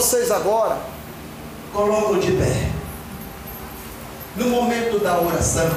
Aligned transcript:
vocês 0.00 0.30
agora 0.30 0.80
colocam 1.74 2.18
de 2.18 2.32
pé. 2.32 2.70
No 4.34 4.48
momento 4.48 4.98
da 4.98 5.20
oração, 5.20 5.70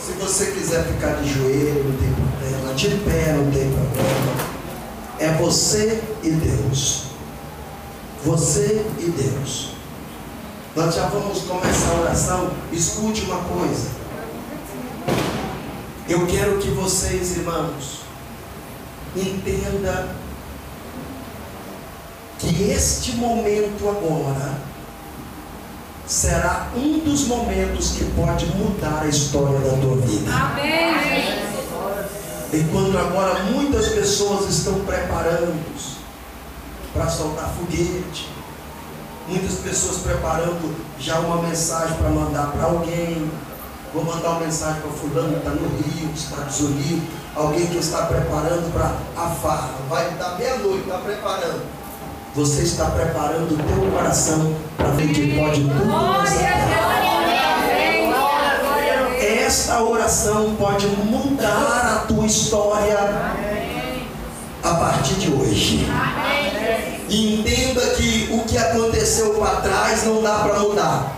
se 0.00 0.12
você 0.12 0.52
quiser 0.52 0.84
ficar 0.84 1.14
de 1.14 1.28
joelho, 1.28 1.82
não 1.82 1.98
tem 1.98 2.12
problema, 2.12 2.74
de 2.74 2.88
pé, 2.98 3.32
não 3.32 3.50
tem 3.50 3.72
problema. 3.72 4.54
É 5.18 5.32
você 5.32 6.00
e 6.22 6.30
Deus. 6.30 7.06
Você 8.24 8.86
e 9.00 9.10
Deus. 9.10 9.70
Nós 10.76 10.94
já 10.94 11.06
vamos 11.06 11.42
começar 11.42 11.90
a 11.90 12.00
oração. 12.00 12.50
Escute 12.70 13.22
uma 13.22 13.38
coisa. 13.38 13.88
Eu 16.08 16.24
quero 16.28 16.58
que 16.58 16.68
vocês, 16.68 17.38
irmãos, 17.38 18.02
entenda 19.16 20.14
que 22.38 22.70
este 22.70 23.12
momento 23.16 23.88
agora 23.88 24.54
será 26.06 26.68
um 26.76 26.98
dos 26.98 27.26
momentos 27.26 27.92
que 27.92 28.04
pode 28.16 28.46
mudar 28.56 29.02
a 29.02 29.06
história 29.06 29.58
da 29.58 29.76
tua 29.78 29.96
vida. 29.96 30.30
Amém. 30.30 30.94
Enquanto 32.52 32.96
agora 32.96 33.42
muitas 33.44 33.88
pessoas 33.88 34.48
estão 34.48 34.80
preparando 34.80 35.58
para 36.92 37.08
soltar 37.08 37.52
foguete, 37.58 38.30
muitas 39.26 39.54
pessoas 39.58 39.98
preparando 39.98 40.76
já 40.98 41.18
uma 41.18 41.42
mensagem 41.42 41.96
para 41.96 42.10
mandar 42.10 42.52
para 42.52 42.64
alguém. 42.64 43.30
Vou 43.92 44.04
mandar 44.04 44.30
uma 44.30 44.40
mensagem 44.40 44.80
para 44.82 44.90
fulano 44.90 45.32
que 45.32 45.38
está 45.38 45.50
no 45.50 45.68
Rio, 45.68 46.10
Estados 46.14 46.60
Unidos, 46.60 47.04
alguém 47.34 47.66
que 47.66 47.78
está 47.78 48.06
preparando 48.06 48.72
para 48.72 48.92
a 49.16 49.30
farra. 49.30 49.70
Vai 49.88 50.10
dar 50.14 50.36
meia-noite, 50.36 50.80
está 50.80 50.98
preparando. 50.98 51.73
Você 52.34 52.62
está 52.62 52.86
preparando 52.86 53.54
o 53.54 53.56
teu 53.56 53.92
coração 53.92 54.56
para 54.76 54.88
ver 54.88 55.12
que 55.12 55.38
pode 55.38 55.60
tudo 55.60 55.94
Esta 59.20 59.80
oração 59.80 60.56
pode 60.58 60.88
mudar 60.88 61.94
a 61.94 62.06
tua 62.08 62.26
história 62.26 62.98
a 64.64 64.74
partir 64.74 65.14
de 65.14 65.30
hoje. 65.32 65.86
E 67.08 67.34
entenda 67.36 67.80
que 67.90 68.28
o 68.32 68.40
que 68.40 68.58
aconteceu 68.58 69.34
para 69.34 69.60
trás 69.60 70.04
não 70.04 70.20
dá 70.20 70.38
para 70.38 70.58
mudar. 70.58 71.16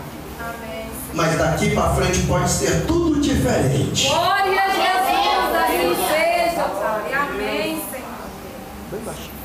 Mas 1.15 1.35
daqui 1.35 1.71
para 1.71 1.95
frente 1.95 2.19
pode 2.27 2.47
ser 2.47 2.85
tudo 2.85 3.19
diferente. 3.19 4.07
Glória 4.07 4.61
a 4.61 4.69
Jesus, 4.69 5.55
assim 5.55 5.95
seja, 6.11 6.63
Pai. 6.63 7.11
Amém, 7.11 7.81
Senhor. 7.91 9.36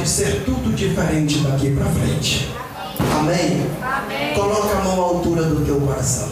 Pode 0.00 0.08
ser 0.08 0.44
tudo 0.46 0.74
diferente 0.74 1.40
daqui 1.40 1.76
para 1.76 1.84
frente. 1.84 2.48
Amém? 3.18 3.66
Amém. 3.82 4.34
Coloca 4.34 4.78
a 4.78 4.80
mão 4.80 4.98
à 4.98 5.04
altura 5.04 5.42
do 5.42 5.62
teu 5.62 5.78
coração. 5.78 6.30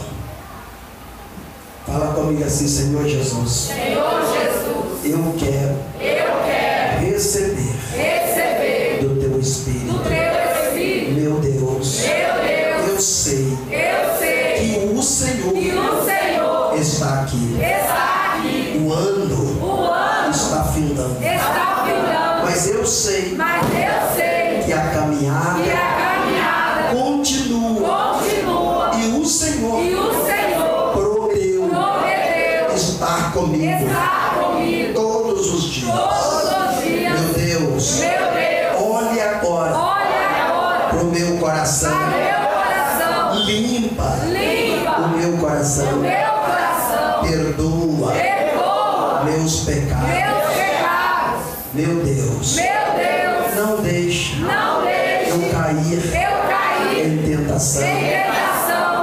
Fala 1.85 2.15
comigo 2.15 2.43
assim, 2.43 2.67
Senhor 2.67 3.07
Jesus. 3.07 3.51
Senhor 3.67 4.21
Jesus, 4.23 5.05
Eu 5.05 5.35
quero 5.37 5.75
eu 5.99 6.45
quero 6.47 7.11
receber 7.11 7.75
receber 7.95 8.18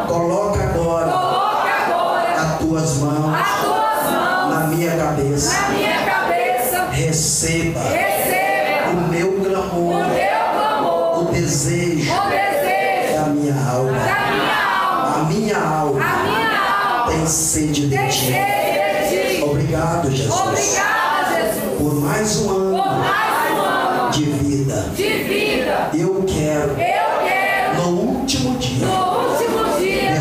Coloca 0.06 0.62
agora 0.62 1.11
Coloque 1.11 1.69
agora 1.69 2.33
as 2.34 2.59
tuas 2.59 2.97
mãos 2.99 3.34
as 3.34 3.61
tuas 3.61 4.12
mãos 4.12 4.55
na 4.55 4.67
minha 4.69 4.97
cabeça. 4.97 5.61
na 5.61 5.69
minha 5.71 6.05
cabeça. 6.05 6.87
Receba 6.91 7.81
Receba 7.81 8.91
o 8.93 9.09
meu 9.11 9.28
o 9.28 9.45
clamor, 9.45 10.06
meu 10.09 10.53
clamor, 10.55 11.19
o 11.22 11.25
desejo 11.33 12.12
o 12.12 12.28
desejo 12.31 13.15
da 13.15 13.27
minha 13.31 13.55
alma. 13.71 13.93
da 13.93 14.31
minha 14.31 14.56
alma. 14.81 15.16
A 15.16 15.25
minha 15.25 15.59
alma 15.59 16.00
A 16.00 16.16
minha 16.22 16.61
alma 17.00 17.12
tem 17.12 17.27
sede 17.27 17.87
de 17.89 18.09
ti. 18.09 18.27
de 18.27 19.37
ti. 19.37 19.43
Obrigado, 19.43 20.11
Jesus, 20.11 20.33
Obrigada, 20.41 21.34
Jesus, 21.43 21.78
por 21.78 21.95
mais 22.00 22.37
um 22.41 22.47
por 22.47 22.55
ano 22.55 22.99
mais 23.00 23.50
um 23.50 23.61
ano 23.61 24.11
de 24.12 24.25
vida. 24.25 24.91
de 24.95 25.09
vida. 25.25 25.91
Eu 25.95 26.25
quero, 26.27 26.71
Eu 26.72 27.27
quero, 27.27 27.75
no 27.83 27.89
último 28.00 28.56
dia 28.59 28.87
no 28.87 28.93
último 28.93 29.11
dia 29.11 29.16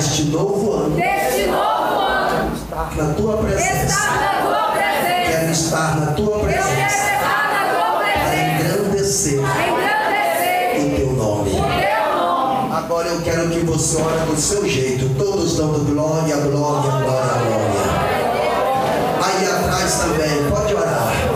deste 0.05 0.23
novo 0.25 0.71
ano, 0.71 0.95
deste 0.95 1.47
novo 1.47 1.99
ano, 1.99 2.51
na 2.95 3.13
tua 3.15 3.37
presença, 3.37 3.85
estar 3.85 4.19
na 4.19 4.41
tua 4.43 4.71
presença. 4.71 5.31
quero 5.31 5.51
estar 5.51 5.99
na 5.99 6.05
tua 6.11 6.35
Eu 6.35 6.39
quero 6.41 6.63
presença 6.63 7.13
estar 7.15 7.49
na 7.49 7.73
tua 7.73 7.91
para 7.91 8.29
presença. 8.29 8.61
engrandecer 8.61 9.39
Engrandecer 9.39 10.77
o 10.77 10.95
teu 10.95 11.11
nome. 11.13 11.49
o 11.49 11.53
teu 11.53 12.15
nome. 12.15 12.75
Agora 12.75 13.07
eu 13.07 13.21
quero 13.21 13.49
que 13.49 13.59
você 13.61 14.01
ore 14.01 14.19
do 14.27 14.37
seu 14.37 14.67
jeito, 14.69 15.09
todos 15.17 15.57
dando 15.57 15.91
glória, 15.91 16.35
glória, 16.35 16.91
glória, 16.91 17.33
glória. 17.41 17.85
Aí 19.25 19.47
atrás 19.47 19.93
também, 20.01 20.49
pode 20.51 20.75
orar. 20.75 21.34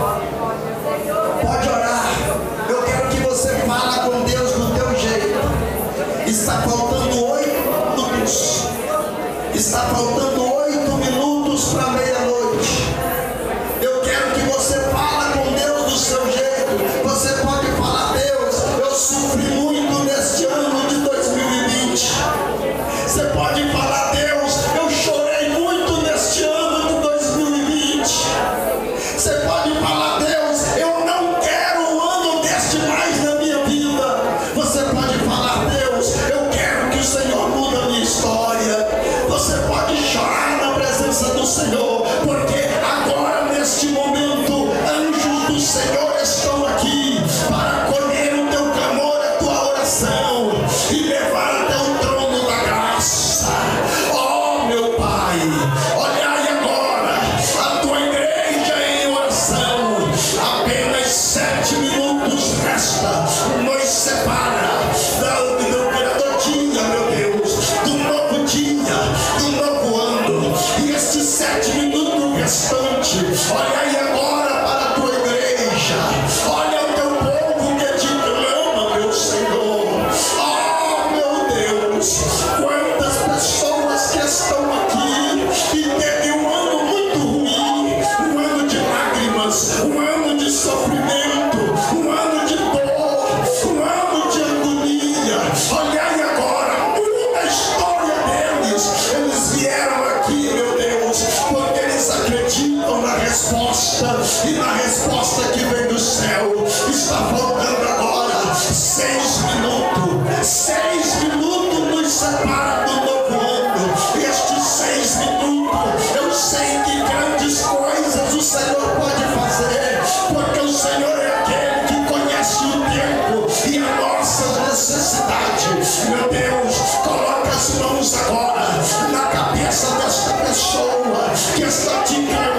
resposta, 103.30 104.06
e 104.44 104.54
na 104.54 104.72
resposta 104.74 105.42
que 105.52 105.60
vem 105.60 105.86
do 105.86 106.00
céu, 106.00 106.66
está 106.66 107.14
voltando 107.14 107.88
agora 107.88 108.54
seis 108.56 109.38
minutos. 109.54 110.44
Seis 110.44 111.22
minutos 111.22 111.78
nos 111.92 112.12
separa 112.12 112.86
do 112.86 112.94
novo 112.96 113.40
ano. 113.40 113.94
Estes 114.16 114.64
seis 114.64 115.16
minutos, 115.18 116.16
eu 116.16 116.34
sei 116.34 116.80
que 116.84 116.98
grandes 117.04 117.60
coisas 117.60 118.34
o 118.34 118.42
Senhor 118.42 118.96
pode 118.98 119.22
fazer, 119.38 120.02
porque 120.34 120.60
o 120.60 120.72
Senhor 120.72 121.16
é 121.16 121.40
aquele 121.40 121.86
que 121.86 122.12
conhece 122.12 122.64
o 122.64 122.80
tempo 122.90 123.68
e 123.68 123.78
a 123.78 123.96
nossa 124.00 124.60
necessidade. 124.62 125.68
Meu 126.08 126.28
Deus, 126.30 126.76
coloca 127.04 127.48
as 127.48 127.74
mãos 127.74 128.12
agora 128.26 128.70
na 129.12 129.26
cabeça 129.26 129.86
desta 130.02 130.34
pessoa 130.34 131.30
que 131.54 131.62
está 131.62 132.02
te 132.02 132.16
enganando. 132.16 132.49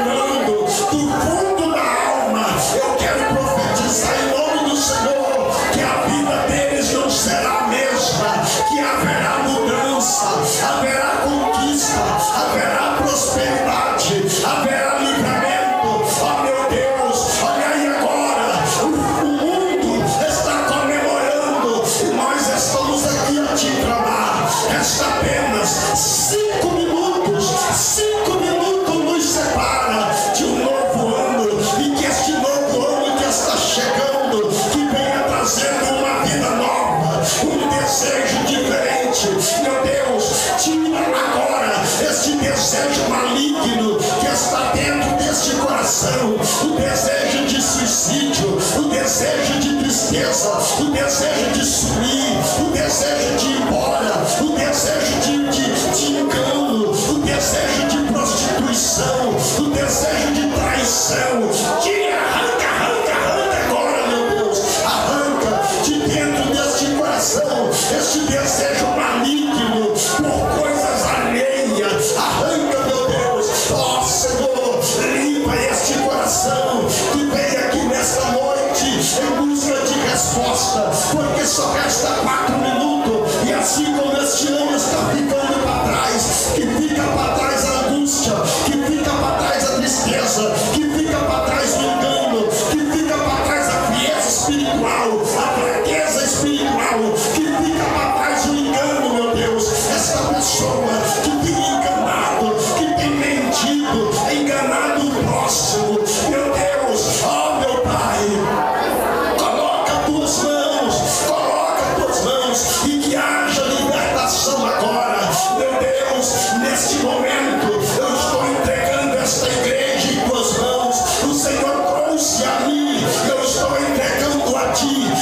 de 47.61 47.67
suicídio, 47.67 48.57
o 48.79 48.89
desejo 48.89 49.59
de 49.59 49.83
tristeza, 49.83 50.49
o 50.79 50.85
desejo 50.85 51.51
de 51.53 51.63
sumir, 51.63 52.39
o 52.59 52.71
desejo 52.71 53.37
de 53.37 53.45
ir 53.45 53.61
embora, 53.61 54.25
o 54.41 54.57
desejo 54.57 55.19
de, 55.21 55.47
de, 55.51 55.95
de 55.95 56.05
engano, 56.13 56.89
o 56.89 57.19
desejo 57.19 57.87
de 57.87 58.11
prostituição, 58.11 59.29
o 59.59 59.69
desejo 59.69 60.33
de 60.33 60.51
traição. 60.55 61.40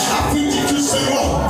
afin 0.07 0.49
que 0.49 0.67
tu 0.69 0.81
sois 0.81 1.48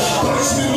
Christmas. 0.00 0.69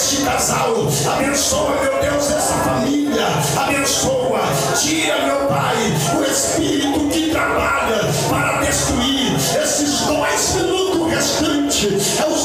este 0.00 0.22
casal, 0.24 0.86
abençoa, 1.14 1.76
meu 1.82 2.00
Deus, 2.00 2.30
essa 2.30 2.54
família, 2.64 3.26
abençoa, 3.54 4.40
tira, 4.80 5.26
meu 5.26 5.46
Pai, 5.46 5.76
o 6.16 6.24
espírito 6.24 7.00
que 7.10 7.30
trabalha 7.30 8.00
para 8.30 8.62
destruir 8.62 9.34
esses 9.62 10.00
dois 10.06 10.54
minutos 10.54 11.06
restantes. 11.12 12.18
É 12.18 12.24
o 12.24 12.39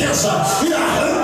Essa! 0.00 0.64
e 0.64 0.72
arranca. 0.72 1.17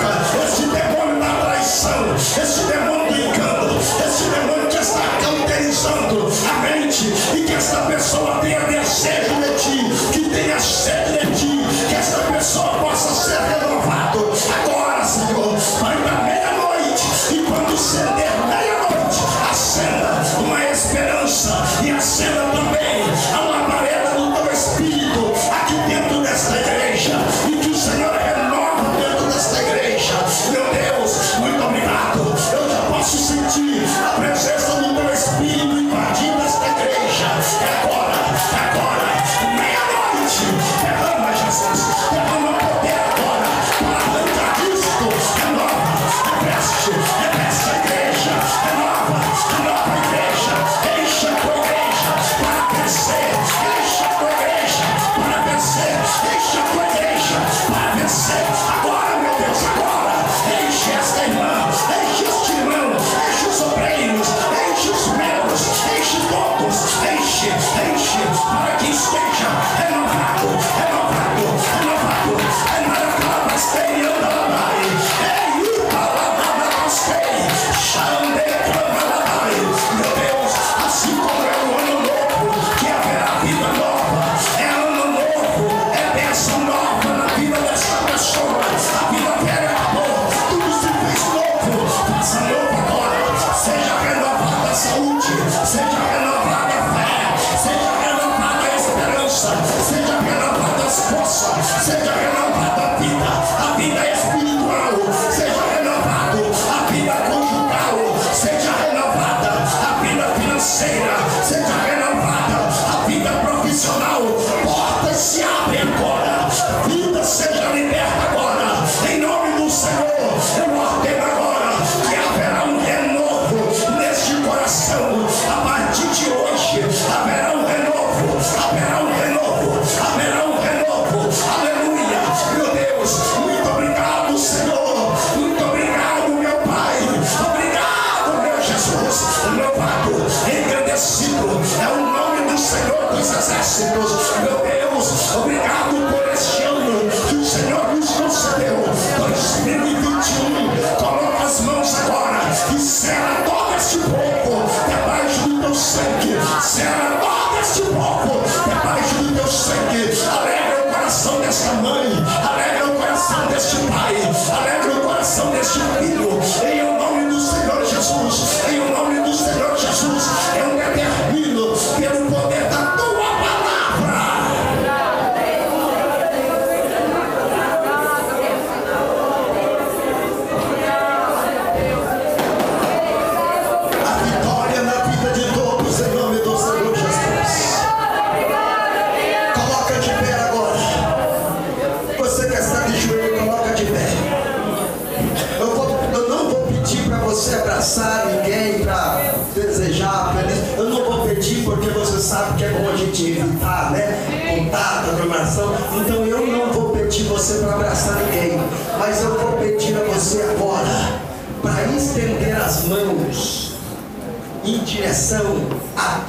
ask 153.76 153.96
you 153.96 154.23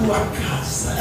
tua 0.05 0.19
casa. 0.19 0.95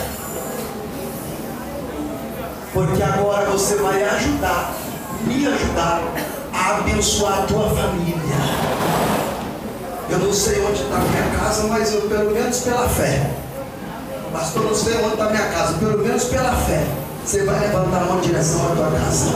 Porque 2.73 3.02
agora 3.02 3.50
você 3.50 3.76
vai 3.76 4.02
ajudar, 4.02 4.75
me 5.26 5.46
ajudar 5.46 6.02
a 6.52 6.78
abençoar 6.78 7.40
a 7.40 7.42
tua 7.42 7.70
família. 7.70 8.14
Eu 10.11 10.18
não 10.18 10.32
sei 10.32 10.61
onde 10.64 10.82
está 10.82 10.96
a 10.96 11.00
minha 11.00 11.38
casa, 11.38 11.64
mas 11.68 11.92
eu, 11.92 12.02
pelo 12.02 12.32
menos 12.32 12.58
pela 12.61 12.88
fé. 12.88 13.30
Pastor, 14.32 14.64
não 14.64 14.75
sei 14.75 14.96
onde 14.96 15.12
está 15.12 15.26
a 15.26 15.30
minha 15.30 15.46
casa, 15.49 15.75
pelo 15.75 15.99
menos 15.99 16.25
pela 16.25 16.52
fé. 16.52 16.84
Você 17.25 17.44
vai 17.44 17.61
levantar 17.61 18.02
a 18.02 18.04
mão 18.04 18.18
em 18.18 18.23
direção 18.23 18.61
à 18.73 18.75
tua 18.75 18.90
casa. 18.90 19.30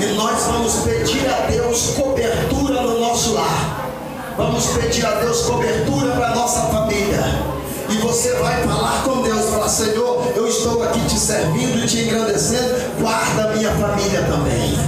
E 0.00 0.14
nós 0.14 0.44
vamos 0.44 0.74
pedir 0.84 1.26
a 1.28 1.46
Deus 1.50 1.94
cobertura 1.96 2.82
no 2.82 3.00
nosso 3.00 3.32
lar. 3.34 3.90
Vamos 4.36 4.66
pedir 4.66 5.04
a 5.04 5.12
Deus 5.12 5.42
cobertura 5.42 6.12
para 6.12 6.28
a 6.28 6.34
nossa 6.34 6.60
família 6.62 7.57
e 7.90 7.96
você 7.98 8.34
vai 8.34 8.62
falar 8.66 9.02
com 9.04 9.22
Deus, 9.22 9.50
falar, 9.50 9.68
Senhor, 9.68 10.32
eu 10.34 10.46
estou 10.46 10.82
aqui 10.82 11.00
te 11.06 11.18
servindo, 11.18 11.84
e 11.84 11.86
te 11.86 12.00
engrandecendo, 12.00 12.74
guarda 13.00 13.54
minha 13.54 13.70
família 13.72 14.22
também. 14.22 14.78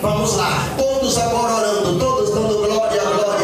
Vamos 0.00 0.36
lá, 0.36 0.68
todos 0.76 1.18
agora 1.18 1.54
orando, 1.54 1.98
todos 1.98 2.30
dando 2.30 2.66
glória, 2.66 3.02
glória. 3.02 3.37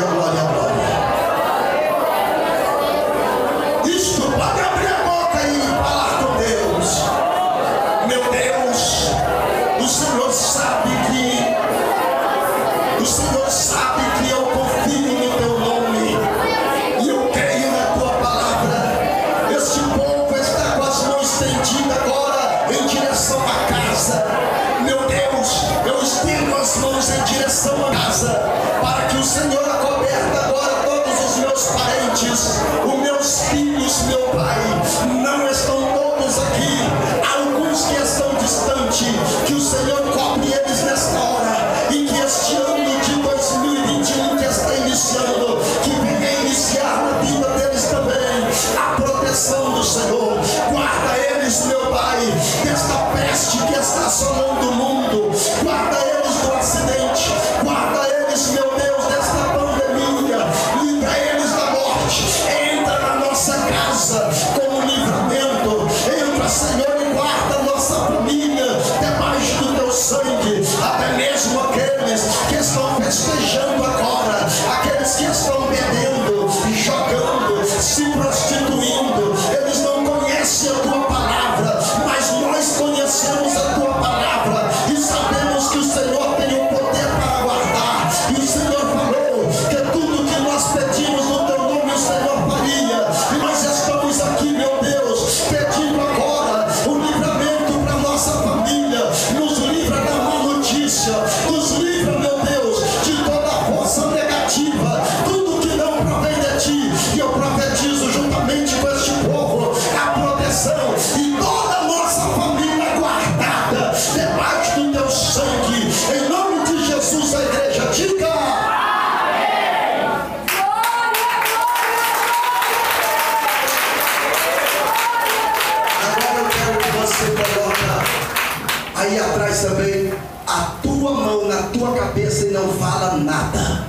A 130.46 130.76
tua 130.82 131.10
mão 131.12 131.48
na 131.48 131.62
tua 131.64 131.94
cabeça 131.94 132.46
e 132.46 132.50
não 132.50 132.68
fala 132.74 133.16
nada. 133.16 133.86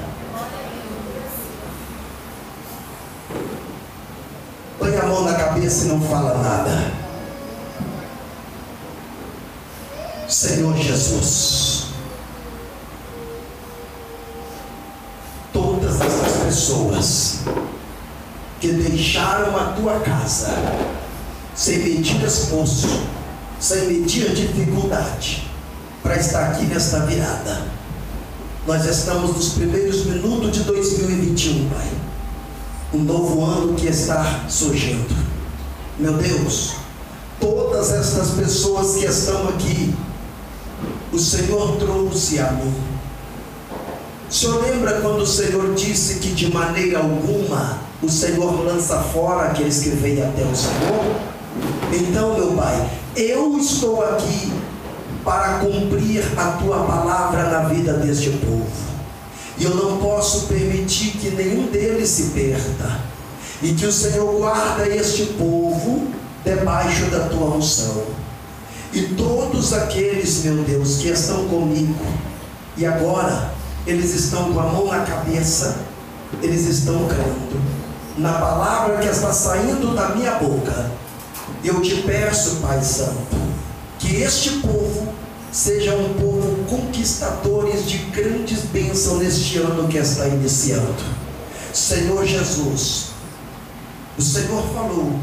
Põe 4.79 4.97
a 4.97 5.05
mão 5.05 5.23
na 5.23 5.33
cabeça 5.33 5.85
e 5.85 5.87
não 5.89 6.01
fala 6.01 6.37
nada. 6.41 6.91
Senhor 10.27 10.75
Jesus, 10.77 11.85
todas 15.53 16.01
essas 16.01 16.43
pessoas 16.43 17.39
que 18.59 18.71
deixaram 18.71 19.55
a 19.57 19.73
tua 19.73 19.99
casa 19.99 20.53
sem 21.53 21.77
medir 21.79 22.23
esforço, 22.23 23.01
sem 23.59 23.87
medir 23.87 24.33
dificuldade, 24.33 25.49
para 26.05 26.17
estar 26.17 26.51
aqui 26.51 26.65
nesta 26.65 26.99
virada. 26.99 27.63
Nós 28.67 28.85
estamos 28.85 29.35
nos 29.35 29.49
primeiros 29.53 30.05
minutos 30.05 30.51
de 30.51 30.59
2021, 30.61 31.67
Pai. 31.69 31.89
Um 32.93 32.99
novo 32.99 33.43
ano 33.43 33.73
que 33.73 33.87
está 33.87 34.45
surgindo. 34.47 35.15
Meu 35.97 36.13
Deus, 36.13 36.75
todas 37.39 37.91
estas 37.91 38.29
pessoas 38.31 38.97
que 38.97 39.05
estão 39.05 39.49
aqui, 39.49 39.95
o 41.11 41.17
Senhor 41.17 41.75
trouxe 41.77 42.39
a. 42.39 42.53
O 44.29 44.31
Senhor 44.31 44.61
lembra 44.61 45.01
quando 45.01 45.21
o 45.21 45.27
Senhor 45.27 45.73
disse 45.73 46.19
que 46.19 46.33
de 46.33 46.53
maneira 46.53 46.99
alguma 46.99 47.79
o 48.03 48.09
Senhor 48.09 48.63
lança 48.63 48.99
fora 48.99 49.47
aqueles 49.47 49.79
que 49.79 49.89
vêm 49.89 50.21
até 50.21 50.43
o 50.43 50.55
Senhor? 50.55 51.15
Então, 51.91 52.35
meu 52.35 52.51
Pai, 52.51 52.91
eu 53.15 53.57
estou 53.57 54.03
aqui 54.03 54.51
para 55.25 55.59
cumprir 55.59 56.23
a 56.37 56.51
tua 56.51 56.85
palavra 56.85 57.49
na 57.49 57.67
vida 57.67 57.93
deste 57.93 58.29
povo. 58.29 58.69
E 59.57 59.63
eu 59.63 59.73
não 59.73 59.97
posso 59.97 60.45
permitir 60.45 61.17
que 61.17 61.31
nenhum 61.31 61.67
deles 61.71 62.09
se 62.09 62.23
perda. 62.25 62.99
E 63.61 63.73
que 63.73 63.85
o 63.85 63.91
Senhor 63.91 64.31
guarda 64.37 64.87
este 64.87 65.25
povo 65.37 66.07
debaixo 66.43 67.05
da 67.05 67.27
tua 67.27 67.55
unção. 67.55 68.03
E 68.93 69.01
todos 69.17 69.73
aqueles, 69.73 70.43
meu 70.43 70.63
Deus, 70.63 70.97
que 70.97 71.07
estão 71.07 71.47
comigo, 71.47 72.05
e 72.77 72.85
agora 72.85 73.51
eles 73.87 74.13
estão 74.13 74.53
com 74.53 74.59
a 74.59 74.63
mão 74.63 74.87
na 74.87 74.99
cabeça, 74.99 75.77
eles 76.41 76.67
estão 76.67 77.07
crendo 77.07 77.61
na 78.17 78.33
palavra 78.33 78.97
que 78.97 79.07
está 79.07 79.33
saindo 79.33 79.95
da 79.95 80.09
minha 80.09 80.33
boca. 80.35 80.91
Eu 81.63 81.81
te 81.81 81.95
peço, 82.03 82.57
Pai 82.57 82.81
Santo, 82.81 83.35
que 84.05 84.17
este 84.17 84.51
povo 84.59 85.07
seja 85.51 85.95
um 85.95 86.13
povo 86.13 86.63
conquistadores 86.69 87.89
de 87.89 87.97
grandes 87.97 88.61
bênçãos 88.71 89.19
neste 89.19 89.57
ano 89.57 89.87
que 89.87 89.97
está 89.97 90.27
iniciando. 90.27 90.95
Senhor 91.73 92.23
Jesus, 92.23 93.07
o 94.17 94.21
Senhor 94.21 94.63
falou 94.73 95.19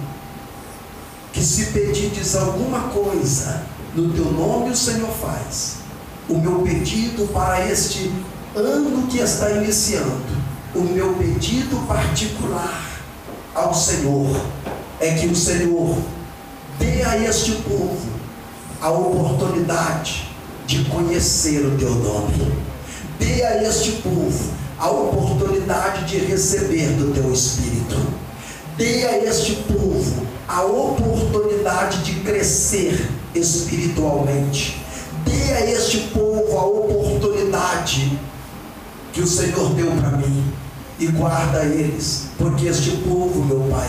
que 1.32 1.40
se 1.40 1.66
pedirdes 1.66 2.34
alguma 2.34 2.80
coisa 2.88 3.62
no 3.94 4.12
teu 4.12 4.32
nome, 4.32 4.70
o 4.70 4.76
Senhor 4.76 5.10
faz. 5.10 5.76
O 6.28 6.38
meu 6.38 6.60
pedido 6.60 7.28
para 7.32 7.70
este 7.70 8.10
ano 8.56 9.06
que 9.06 9.18
está 9.18 9.50
iniciando, 9.50 10.42
o 10.74 10.80
meu 10.80 11.14
pedido 11.14 11.76
particular 11.86 12.90
ao 13.54 13.72
Senhor 13.74 14.40
é 14.98 15.14
que 15.14 15.26
o 15.26 15.36
Senhor 15.36 15.98
dê 16.78 17.02
a 17.02 17.18
este 17.18 17.52
povo 17.52 18.11
a 18.82 18.90
oportunidade 18.90 20.28
de 20.66 20.84
conhecer 20.86 21.64
o 21.64 21.78
teu 21.78 21.94
nome. 21.94 22.52
Dê 23.16 23.44
a 23.44 23.62
este 23.62 23.92
povo 24.02 24.52
a 24.76 24.90
oportunidade 24.90 26.04
de 26.06 26.18
receber 26.18 26.88
do 26.96 27.14
teu 27.14 27.32
Espírito. 27.32 27.96
Dê 28.76 29.06
a 29.06 29.18
este 29.18 29.54
povo 29.72 30.26
a 30.48 30.64
oportunidade 30.64 32.02
de 32.02 32.20
crescer 32.20 33.08
espiritualmente. 33.32 34.82
Dê 35.24 35.54
a 35.54 35.70
este 35.70 35.98
povo 36.08 36.58
a 36.58 36.64
oportunidade 36.64 38.18
que 39.12 39.20
o 39.20 39.26
Senhor 39.26 39.74
deu 39.74 39.92
para 39.92 40.16
mim 40.16 40.52
e 40.98 41.06
guarda 41.06 41.64
eles, 41.64 42.30
porque 42.36 42.66
este 42.66 42.90
povo, 42.98 43.44
meu 43.44 43.60
Pai, 43.70 43.88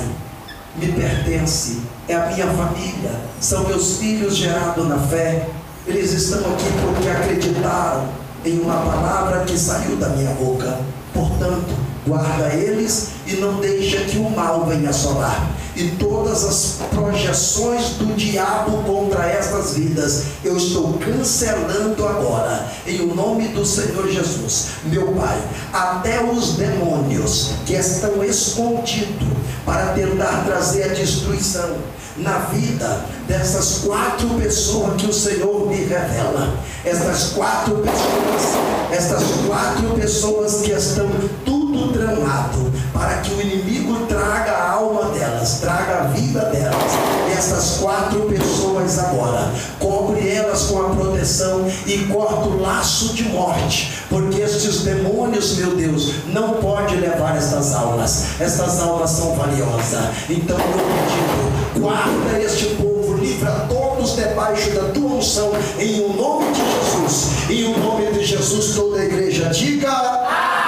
me 0.76 0.92
pertence, 0.92 1.78
é 2.08 2.16
a 2.16 2.26
minha 2.28 2.48
família, 2.48 3.12
são 3.40 3.66
meus 3.68 3.98
filhos 3.98 4.36
gerados 4.36 4.88
na 4.88 4.98
fé. 4.98 5.48
Eles 5.88 6.12
estão 6.12 6.40
aqui 6.40 6.66
porque 6.86 7.10
acreditaram 7.10 8.08
em 8.46 8.60
uma 8.60 8.76
palavra 8.76 9.44
que 9.46 9.58
saiu 9.58 9.96
da 9.98 10.10
minha 10.10 10.32
boca. 10.32 10.80
Portanto, 11.14 11.74
guarda 12.06 12.54
eles 12.54 13.10
e 13.26 13.34
não 13.34 13.60
deixa 13.60 13.98
que 14.06 14.18
o 14.18 14.30
mal 14.30 14.66
venha 14.66 14.90
assolar. 14.90 15.50
E 15.76 15.90
todas 15.92 16.44
as 16.44 16.78
projeções 16.94 17.92
do 17.92 18.16
diabo 18.16 18.84
contra 18.84 19.26
estas 19.26 19.74
vidas, 19.74 20.26
eu 20.44 20.56
estou 20.56 20.94
cancelando 20.94 22.08
agora, 22.08 22.68
em 22.86 23.02
o 23.02 23.16
nome 23.16 23.48
do 23.48 23.66
Senhor 23.66 24.08
Jesus, 24.08 24.68
meu 24.84 25.14
Pai. 25.14 25.42
Até 25.72 26.24
os 26.24 26.58
demônios 26.58 27.54
que 27.66 27.74
estão 27.74 28.24
escondidos 28.24 29.28
para 29.66 29.94
tentar 29.94 30.44
trazer 30.46 30.84
a 30.84 30.94
destruição 30.94 31.78
na 32.18 32.40
vida 32.52 33.06
dessas 33.28 33.80
quatro 33.86 34.30
pessoas 34.42 34.96
que 34.96 35.08
o 35.08 35.14
Senhor 35.14 35.68
me 35.68 35.78
revela. 35.78 36.54
Essas 36.86 37.32
quatro 37.34 37.78
pessoas, 37.78 38.56
essas 38.92 39.24
quatro 39.48 39.90
pessoas 39.96 40.62
que 40.62 40.72
estão 40.72 41.10
tudo 41.46 41.94
tramado 41.94 42.72
para 42.94 43.18
que 43.18 43.34
o 43.34 43.42
inimigo 43.42 44.06
traga 44.06 44.52
a 44.52 44.72
alma 44.74 45.10
delas, 45.10 45.60
traga 45.60 46.02
a 46.02 46.04
vida 46.04 46.40
delas. 46.46 46.92
Essas 47.36 47.78
quatro 47.78 48.22
pessoas 48.22 49.00
agora, 49.00 49.52
cobre 49.80 50.30
elas 50.30 50.64
com 50.64 50.80
a 50.80 50.90
proteção 50.90 51.66
e 51.88 51.98
corta 52.12 52.48
o 52.48 52.62
laço 52.62 53.14
de 53.14 53.24
morte, 53.24 54.04
porque 54.10 54.42
estes 54.42 54.82
demônios, 54.82 55.58
meu 55.58 55.76
Deus, 55.76 56.14
não 56.28 56.54
pode 56.54 56.96
levar 56.96 57.36
estas 57.36 57.74
almas. 57.74 58.40
Estas 58.40 58.80
almas 58.80 59.10
são 59.10 59.36
valiosas. 59.36 60.14
Então 60.30 60.58
eu 60.58 60.74
pedido, 60.74 61.63
guarda 61.78 62.40
este 62.40 62.76
povo, 62.76 63.16
livra 63.16 63.68
todos 63.70 64.16
debaixo 64.16 64.72
da 64.72 64.90
tua 64.90 65.14
unção, 65.14 65.52
em 65.80 66.02
o 66.02 66.14
nome 66.14 66.52
de 66.52 66.62
Jesus. 66.62 67.50
Em 67.50 67.66
o 67.66 67.78
nome 67.78 68.12
de 68.12 68.24
Jesus, 68.26 68.76
toda 68.76 69.00
a 69.00 69.06
igreja 69.06 69.50
diga. 69.50 69.92
Amém. 69.92 70.63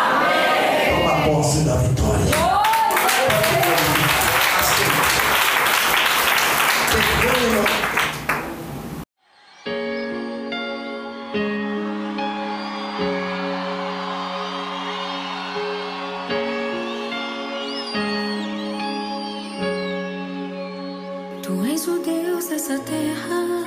Dessa 22.56 22.80
terra, 22.80 23.66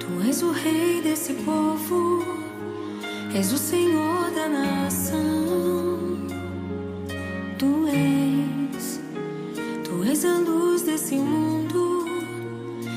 Tu 0.00 0.26
és 0.26 0.40
o 0.42 0.50
Rei 0.50 1.02
desse 1.02 1.34
povo, 1.34 2.24
és 3.34 3.52
o 3.52 3.58
Senhor 3.58 4.30
da 4.30 4.48
nação. 4.48 5.18
Tu 7.58 7.88
és, 7.88 8.98
Tu 9.84 10.04
és 10.10 10.24
a 10.24 10.38
luz 10.38 10.80
desse 10.80 11.16
mundo, 11.16 12.06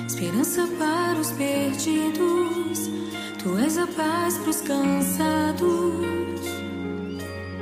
esperança 0.08 0.66
para 0.80 1.20
os 1.20 1.32
perdidos, 1.32 2.90
Tu 3.44 3.58
és 3.58 3.78
a 3.78 3.88
paz 3.88 4.38
para 4.38 4.50
os 4.50 4.62
cansados. 4.62 6.40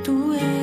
Tu 0.03 0.33
és. 0.33 0.62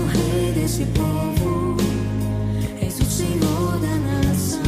O 0.00 0.06
Rei 0.06 0.52
desse 0.52 0.84
povo, 0.86 1.76
és 2.80 2.98
o 2.98 3.04
Senhor 3.04 3.78
da 3.80 3.96
nação. 3.96 4.62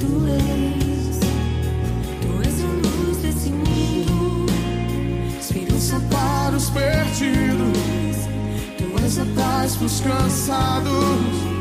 Tu 0.00 0.10
és, 0.28 1.18
Tu 2.22 2.48
és 2.48 2.64
a 2.64 2.68
luz 2.84 3.16
desse 3.18 3.50
mundo, 3.50 4.46
esperança 5.40 6.00
para 6.10 6.56
os 6.56 6.70
perdidos, 6.70 8.28
Tu 8.78 9.04
és 9.04 9.18
a 9.18 9.26
paz 9.34 9.76
pros 9.76 10.00
cansados. 10.00 11.57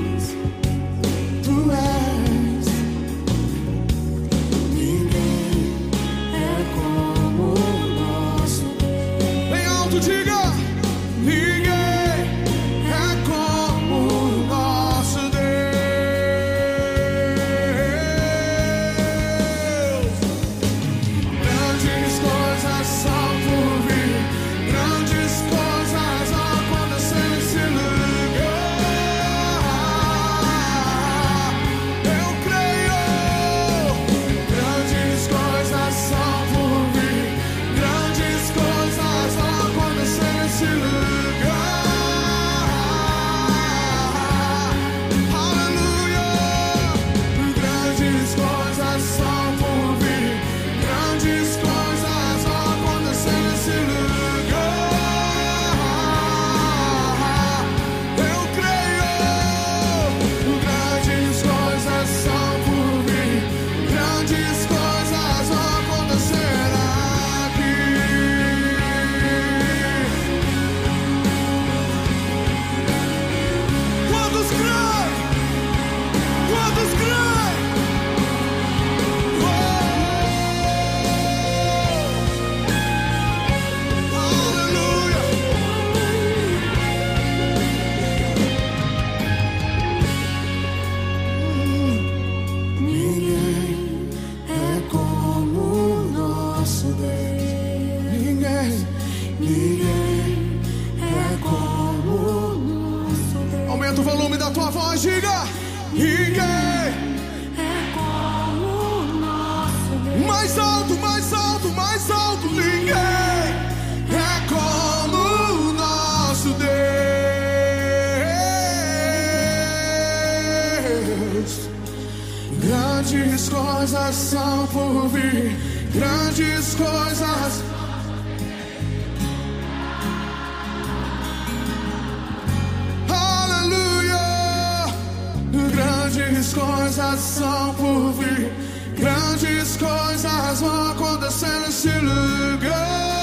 Grandes 136.37 136.53
coisas 136.53 137.19
são 137.19 137.73
por 137.73 138.13
vir, 138.13 138.53
grandes 138.95 139.75
coisas 139.75 140.61
vão 140.61 140.91
acontecer 140.91 141.61
nesse 141.61 141.89
lugar. 141.89 143.16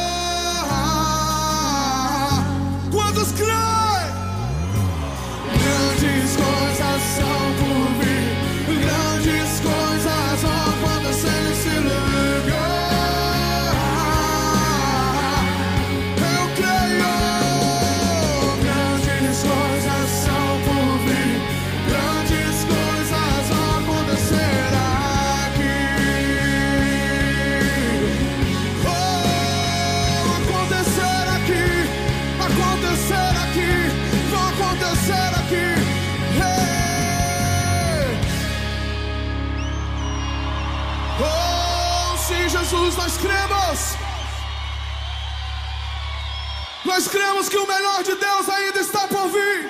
Nós 46.95 47.09
cremos 47.09 47.49
que 47.49 47.57
o 47.57 47.67
melhor 47.67 48.05
de 48.05 48.15
Deus 48.15 48.49
ainda 48.49 48.79
está 48.79 49.09
por 49.09 49.27
vir. 49.29 49.69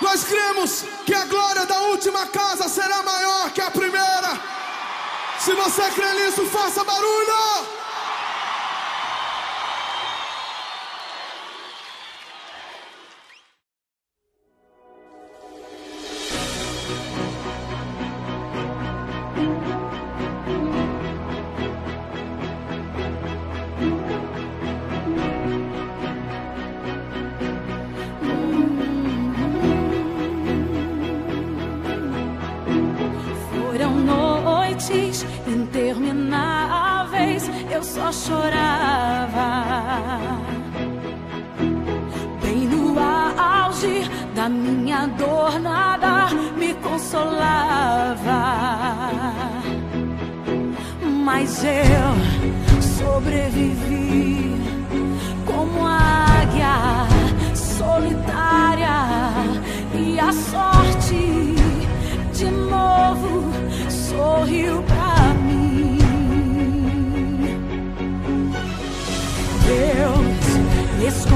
Nós 0.00 0.24
cremos 0.24 0.84
que 1.04 1.12
a 1.12 1.26
glória 1.26 1.66
da 1.66 1.78
última 1.80 2.26
casa 2.28 2.66
será 2.66 3.02
maior 3.02 3.50
que 3.50 3.60
a 3.60 3.70
primeira. 3.70 4.30
Se 5.38 5.52
você 5.52 5.82
crê 5.90 6.10
nisso, 6.14 6.46
faça 6.46 6.82
barulho. 6.82 7.75
chorava. 38.16 39.50
Bem 42.42 42.66
no 42.66 42.98
auge 42.98 44.10
da 44.34 44.48
minha 44.48 45.06
dor, 45.06 45.60
nada 45.60 46.28
me 46.56 46.72
consolava. 46.74 48.42
Mas 51.24 51.62
eu 51.64 52.80
sobrevivi 52.80 54.56
como 55.44 55.86
águia 55.86 57.06
solitária 57.54 58.96
e 59.94 60.18
a 60.18 60.32
sorte 60.32 61.54
de 62.32 62.46
novo 62.46 63.50
sorriu 63.90 64.85
this 71.06 71.35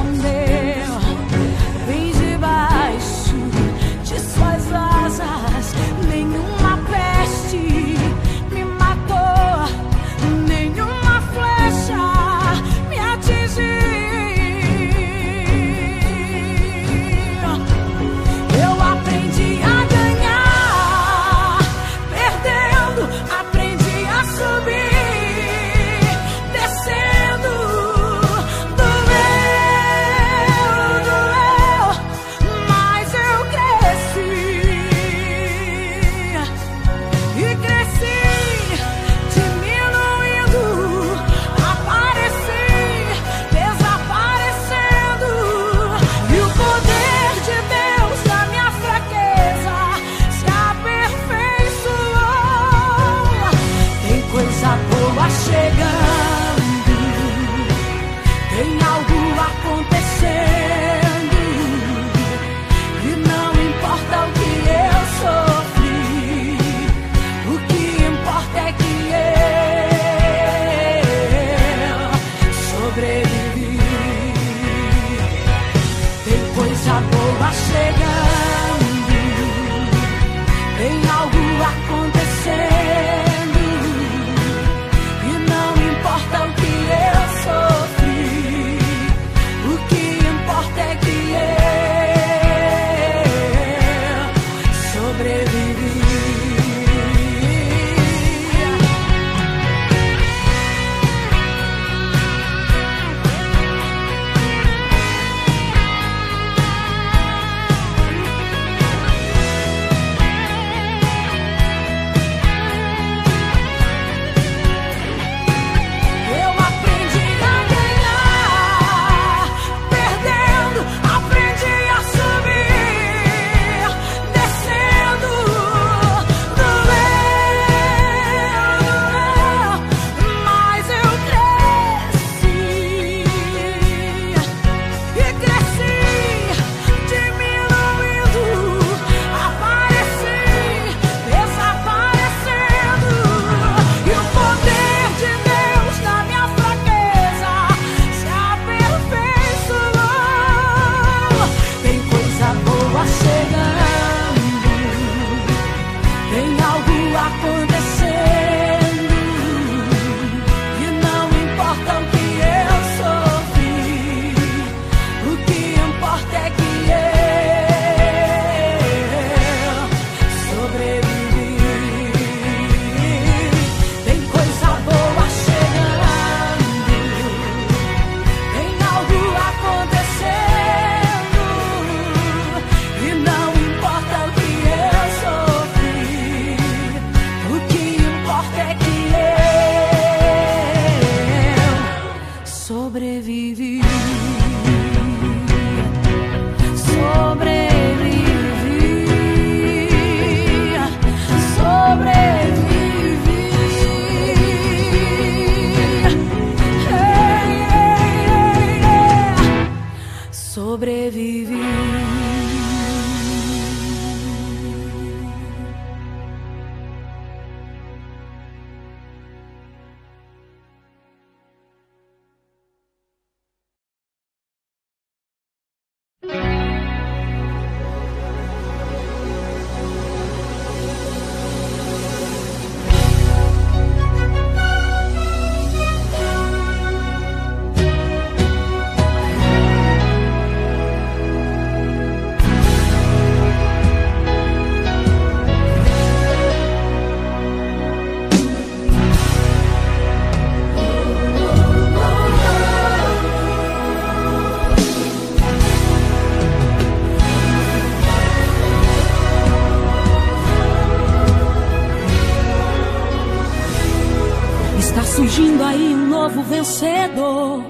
vencedor. 266.61 267.64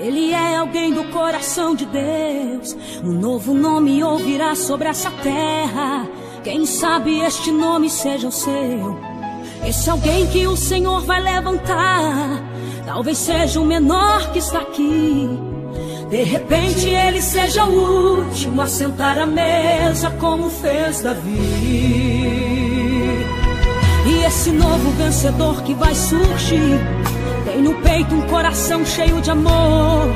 Ele 0.00 0.32
é 0.32 0.56
alguém 0.56 0.92
do 0.92 1.04
coração 1.04 1.74
de 1.74 1.84
Deus. 1.84 2.76
Um 3.04 3.12
novo 3.12 3.52
nome 3.52 4.02
ouvirá 4.02 4.54
sobre 4.54 4.88
essa 4.88 5.10
terra. 5.10 6.08
Quem 6.42 6.64
sabe 6.64 7.20
este 7.20 7.52
nome 7.52 7.90
seja 7.90 8.28
o 8.28 8.32
seu. 8.32 8.98
Esse 9.66 9.90
alguém 9.90 10.26
que 10.28 10.46
o 10.46 10.56
Senhor 10.56 11.02
vai 11.02 11.20
levantar. 11.20 12.42
Talvez 12.86 13.18
seja 13.18 13.60
o 13.60 13.66
menor 13.66 14.32
que 14.32 14.38
está 14.38 14.60
aqui. 14.60 15.28
De 16.08 16.22
repente 16.24 16.88
ele 16.88 17.20
seja 17.20 17.64
o 17.64 18.18
último 18.18 18.62
a 18.62 18.66
sentar 18.66 19.18
à 19.18 19.26
mesa, 19.26 20.10
como 20.18 20.48
fez 20.50 21.02
Davi. 21.02 21.38
E 24.04 24.24
esse 24.26 24.50
novo 24.50 24.90
vencedor 24.92 25.62
que 25.62 25.74
vai 25.74 25.94
surgir 25.94 26.80
tem 27.52 27.60
no 27.60 27.74
peito 27.74 28.14
um 28.14 28.22
coração 28.22 28.84
cheio 28.84 29.20
de 29.20 29.30
amor, 29.30 30.08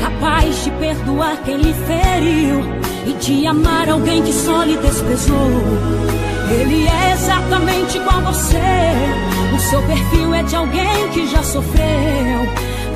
capaz 0.00 0.64
de 0.64 0.70
perdoar 0.72 1.36
quem 1.44 1.56
lhe 1.56 1.72
feriu 1.72 2.60
e 3.06 3.12
de 3.14 3.46
amar 3.46 3.88
alguém 3.88 4.20
que 4.22 4.32
só 4.32 4.64
lhe 4.64 4.76
desprezou. 4.78 5.62
Ele 6.50 6.88
é 6.88 7.12
exatamente 7.12 7.98
igual 7.98 8.20
você, 8.22 8.58
o 9.54 9.60
seu 9.60 9.82
perfil 9.82 10.34
é 10.34 10.42
de 10.42 10.56
alguém 10.56 11.08
que 11.12 11.26
já 11.28 11.42
sofreu. 11.44 11.82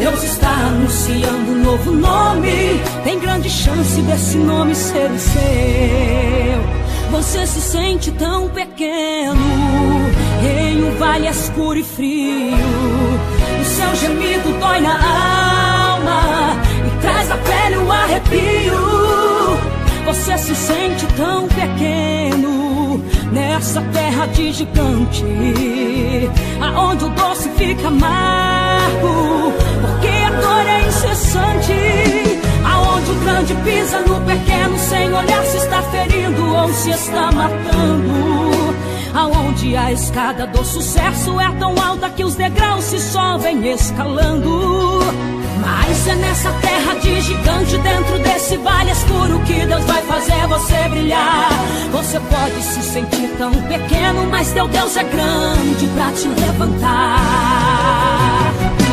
Deus 0.00 0.22
está 0.24 0.50
anunciando 0.50 1.52
um 1.52 1.62
novo 1.62 1.92
nome, 1.92 2.80
tem 3.04 3.18
grande 3.20 3.48
chance 3.48 4.00
desse 4.02 4.36
nome 4.36 4.74
ser 4.74 5.10
o 5.10 5.18
seu. 5.18 7.10
Você 7.12 7.46
se 7.46 7.60
sente 7.60 8.10
tão 8.10 8.48
pequeno 8.48 9.36
em 10.42 10.84
um 10.84 10.96
vale 10.98 11.28
escuro 11.28 11.78
e 11.78 11.84
frio. 11.84 13.35
Seu 13.76 13.94
gemido 13.94 14.58
dói 14.58 14.80
na 14.80 14.94
alma 14.94 16.56
e 16.86 17.00
traz 17.02 17.28
da 17.28 17.36
pele 17.36 17.76
um 17.76 17.92
arrepio. 17.92 18.74
Você 20.06 20.38
se 20.38 20.54
sente 20.54 21.06
tão 21.14 21.46
pequeno 21.46 23.04
nessa 23.30 23.82
terra 23.92 24.24
de 24.28 24.50
gigante, 24.50 25.24
aonde 26.58 27.04
o 27.04 27.10
doce 27.10 27.50
fica 27.50 27.88
amargo, 27.88 29.52
porque 29.82 30.08
a 30.08 30.30
dor 30.30 30.66
é 30.66 30.88
incessante. 30.88 32.40
Aonde 32.64 33.10
o 33.10 33.14
grande 33.16 33.54
pisa 33.56 34.00
no 34.00 34.20
pequeno 34.22 34.78
sem 34.78 35.12
olhar 35.12 35.44
se 35.44 35.58
está 35.58 35.82
ferindo 35.82 36.46
ou 36.46 36.72
se 36.72 36.90
está 36.92 37.30
matando. 37.30 38.74
Aonde 39.16 39.74
a 39.74 39.90
escada 39.90 40.46
do 40.46 40.62
sucesso 40.62 41.40
é 41.40 41.50
tão 41.52 41.74
alta 41.82 42.10
que 42.10 42.22
os 42.22 42.34
degraus 42.34 42.84
se 42.84 43.00
sobem 43.00 43.66
escalando. 43.72 45.00
Mas 45.58 46.06
é 46.06 46.14
nessa 46.16 46.52
terra 46.52 46.94
de 46.96 47.18
gigante, 47.22 47.78
dentro 47.78 48.18
desse 48.18 48.58
vale 48.58 48.90
escuro, 48.90 49.40
que 49.46 49.64
Deus 49.64 49.84
vai 49.84 50.02
fazer 50.02 50.46
você 50.48 50.88
brilhar. 50.90 51.48
Você 51.92 52.20
pode 52.20 52.62
se 52.62 52.82
sentir 52.82 53.30
tão 53.38 53.52
pequeno, 53.52 54.26
mas 54.30 54.52
teu 54.52 54.68
Deus 54.68 54.94
é 54.98 55.04
grande 55.04 55.86
pra 55.94 56.12
te 56.12 56.28
levantar. 56.28 57.16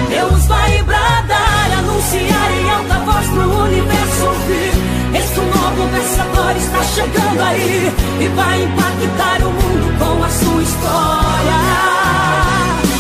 Deus 0.09 0.45
vai 0.45 0.83
bradar, 0.83 1.79
anunciar 1.79 2.51
em 2.61 2.69
alta 2.69 2.99
voz 2.99 3.27
pro 3.27 3.63
universo 3.65 4.25
ouvir. 4.25 4.93
Este 5.19 5.39
novo 5.41 5.87
vencedor 5.91 6.55
está 6.55 6.83
chegando 6.83 7.41
aí 7.41 7.92
e 8.19 8.27
vai 8.29 8.63
impactar 8.63 9.41
o 9.41 9.51
mundo 9.51 9.97
com 9.99 10.23
a 10.23 10.29
sua 10.29 10.63
história. 10.63 11.59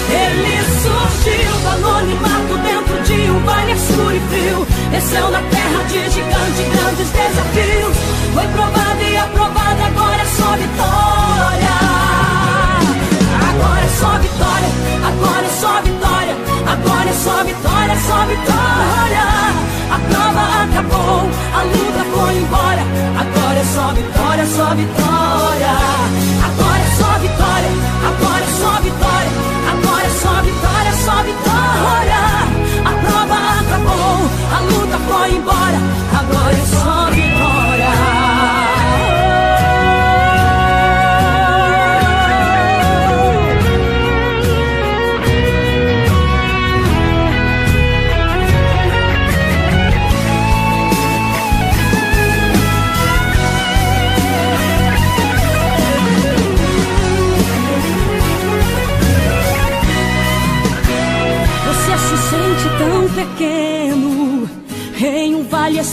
Ele 0.09 0.57
surgiu 0.81 1.51
do 1.61 1.67
anonimato 1.69 2.57
dentro 2.63 3.03
de 3.03 3.31
um 3.31 3.39
vale 3.45 3.71
escuro 3.73 4.15
e 4.15 4.19
frio. 4.19 4.67
Desceu 4.91 5.29
na 5.31 5.41
terra 5.41 5.83
de 5.83 6.09
gigante, 6.09 6.63
grandes 6.71 7.09
desafios. 7.09 7.97
Foi 8.33 8.47
provado 8.47 9.01
e 9.01 9.17
aprovado, 9.17 9.81
agora 9.83 10.21
é 10.21 10.25
só 10.25 10.51
vitória. 10.55 11.73
Agora 13.49 13.81
é 13.81 13.89
só 13.99 14.17
vitória, 14.19 14.69
agora 15.07 15.45
é 15.45 15.49
só 15.49 15.81
vitória, 15.81 16.37
agora 16.67 17.09
é 17.09 17.13
só 17.13 17.43
vitória, 17.43 17.95
só 18.07 18.25
vitória. 18.25 19.72
Prova 20.09 20.43
acabou, 20.63 21.29
a 21.53 21.63
luta 21.63 22.03
foi 22.13 22.35
embora. 22.37 22.83
Agora 23.19 23.59
é 23.59 23.63
só 23.63 23.93
vitória, 23.93 24.45
só 24.45 24.75
vitória. 24.75 25.73
Agora 26.47 26.79
é 26.79 26.91
só 26.97 27.19
vitória, 27.19 27.71
agora 28.07 28.43
é 28.43 28.47
só 28.47 28.71
vitória. 28.71 28.82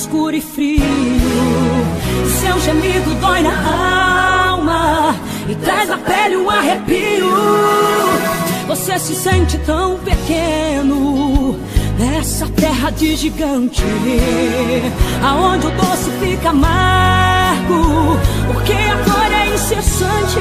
Escuro 0.00 0.34
e 0.34 0.40
frio. 0.40 0.82
Seu 2.40 2.58
gemido 2.60 3.14
dói 3.16 3.42
na 3.42 4.48
alma 4.48 5.14
e 5.46 5.54
traz 5.56 5.90
na 5.90 5.98
pele 5.98 6.36
um 6.38 6.48
arrepio. 6.48 7.28
Você 8.66 8.98
se 8.98 9.14
sente 9.14 9.58
tão 9.58 9.98
pequeno 9.98 11.58
nessa 11.98 12.46
terra 12.48 12.90
de 12.90 13.14
gigante, 13.14 13.82
aonde 15.22 15.66
o 15.66 15.70
doce 15.70 16.10
fica 16.18 16.48
amargo, 16.48 18.16
porque 18.46 18.72
a 18.72 18.96
dor 19.04 19.32
é 19.32 19.54
incessante, 19.54 20.40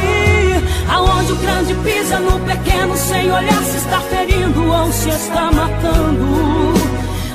aonde 0.89 1.33
o 1.33 1.35
grande 1.35 1.73
pisa 1.83 2.19
no 2.19 2.39
pequeno 2.39 2.95
sem 2.95 3.29
olhar 3.29 3.63
se 3.63 3.77
está 3.77 3.99
ferindo 3.99 4.71
ou 4.71 4.91
se 4.93 5.09
está 5.09 5.51
matando. 5.51 6.68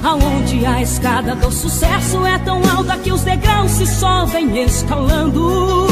Aonde 0.04 0.66
a 0.66 0.82
escada 0.82 1.34
do 1.34 1.50
sucesso 1.50 2.26
é 2.26 2.38
tão 2.40 2.60
alta 2.76 2.94
que 2.98 3.10
os 3.10 3.22
degraus 3.22 3.70
se 3.70 3.86
sobem 3.86 4.62
escalando. 4.62 5.86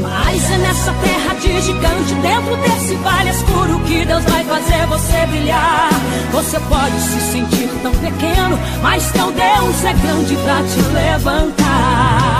Mas 0.00 0.50
é 0.52 0.58
nessa 0.58 0.92
terra 0.92 1.34
de 1.34 1.60
gigante, 1.62 2.14
dentro 2.22 2.56
desse 2.58 2.94
vale 2.94 3.30
escuro, 3.30 3.80
que 3.80 4.04
Deus 4.04 4.22
vai 4.22 4.44
fazer 4.44 4.86
você 4.86 5.26
brilhar. 5.26 5.90
Você 6.30 6.60
pode 6.60 7.00
se 7.00 7.20
sentir 7.32 7.68
tão 7.82 7.90
pequeno, 7.90 8.56
mas 8.80 9.10
teu 9.10 9.32
Deus 9.32 9.84
é 9.84 9.92
grande 9.92 10.36
pra 10.36 10.62
te 10.62 10.80
levantar. 10.94 12.38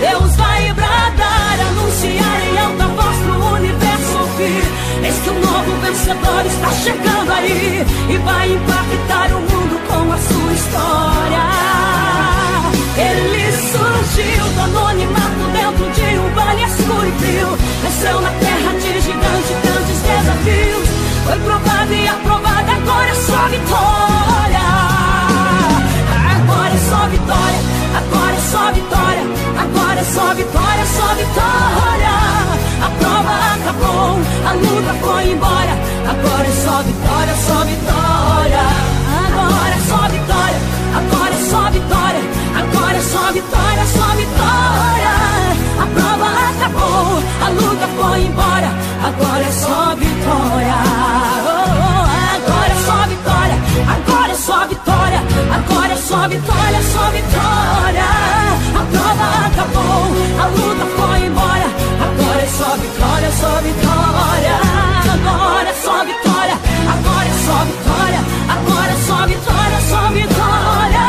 Deus 0.00 0.36
vai 0.36 0.43
novo 5.54 5.72
vencedor 5.80 6.46
está 6.46 6.70
chegando 6.72 7.30
aí 7.32 7.86
e 8.10 8.16
vai 8.18 8.52
impactar 8.52 9.30
o 9.32 9.40
mundo 9.40 9.80
com 9.86 10.12
a 10.12 10.18
sua 10.18 10.52
história. 10.52 11.44
Ele 12.96 13.52
surgiu 13.52 14.44
do 14.54 14.60
anonimato 14.62 15.44
dentro 15.52 15.90
de 15.92 16.18
um 16.18 16.34
vale 16.34 16.64
escuro 16.64 17.06
e 17.06 17.12
frio. 17.20 17.58
nasceu 17.84 18.20
na 18.20 18.30
terra 18.30 18.72
de 18.72 19.00
gigante 19.00 19.54
grandes 19.62 20.00
desafios. 20.02 20.88
Foi 21.24 21.38
provado 21.38 21.94
e 21.94 22.08
aprovado, 22.08 22.70
agora 22.70 23.08
é 23.08 23.14
só 23.14 23.48
vitória. 23.48 24.64
Agora 26.36 26.74
é 26.74 26.78
só 26.78 27.06
vitória 27.08 27.73
a 32.84 32.88
prova 32.98 33.34
acabou, 33.54 34.18
a 34.46 34.52
luta 34.52 34.94
foi 35.02 35.32
embora. 35.32 35.72
Agora 36.08 36.46
é 36.46 36.52
só 36.52 36.82
vitória, 36.82 37.34
só 37.34 37.64
vitória. 37.64 38.64
Agora 39.26 39.74
é 39.74 39.80
só 39.80 40.08
vitória, 40.08 40.60
agora 40.94 41.34
é 41.34 41.38
só 41.38 41.70
vitória. 41.70 42.20
Agora 42.56 42.96
é 42.96 43.00
só 43.00 43.32
vitória, 43.32 43.86
só 43.86 44.06
vitória. 44.14 45.14
A 45.80 45.86
prova 45.94 46.26
acabou, 46.50 47.22
a 47.44 47.48
luta 47.50 47.88
foi 47.96 48.22
embora. 48.22 48.70
Agora 49.02 49.44
é 49.44 49.52
só 49.52 49.94
vitória. 49.96 51.33
É 54.34 54.36
só 54.36 54.66
vitória. 54.66 55.20
Agora 55.54 55.92
é 55.92 55.96
só 55.96 56.28
vitória, 56.28 56.82
só 56.92 57.10
vitória. 57.10 58.04
A 58.74 58.82
prova 58.90 59.26
acabou, 59.46 60.10
a 60.42 60.46
luta 60.48 60.86
foi 60.96 61.26
embora. 61.26 61.66
Agora 62.02 62.42
é 62.42 62.46
só 62.46 62.76
vitória, 62.76 63.30
só 63.30 63.60
vitória. 63.62 64.56
Agora 65.14 65.68
é 65.68 65.74
só 65.74 66.04
vitória, 66.04 66.56
agora 66.94 67.28
é 67.28 67.36
só 67.46 67.64
vitória. 67.64 68.20
Agora 68.48 68.90
é 68.90 68.96
só 69.06 69.26
vitória, 69.26 69.80
só 69.88 70.02
vitória. 70.10 71.04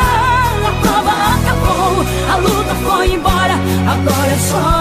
A 0.66 0.72
prova 0.82 1.14
acabou, 1.34 2.04
a 2.32 2.36
luta 2.36 2.74
foi 2.84 3.12
embora. 3.12 3.54
Agora 3.92 4.32
é 4.32 4.38
só 4.38 4.75